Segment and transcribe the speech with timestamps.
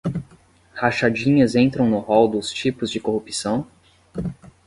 [0.73, 3.67] Rachadinhas entram no rol dos tipos de corrupção?